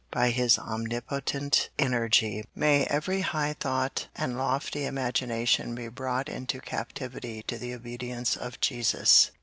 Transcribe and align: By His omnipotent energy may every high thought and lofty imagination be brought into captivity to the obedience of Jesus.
By 0.09 0.31
His 0.31 0.57
omnipotent 0.57 1.69
energy 1.77 2.43
may 2.55 2.85
every 2.85 3.21
high 3.21 3.53
thought 3.53 4.07
and 4.15 4.35
lofty 4.35 4.85
imagination 4.87 5.75
be 5.75 5.89
brought 5.89 6.27
into 6.27 6.59
captivity 6.59 7.43
to 7.43 7.59
the 7.59 7.75
obedience 7.75 8.35
of 8.35 8.59
Jesus. 8.59 9.29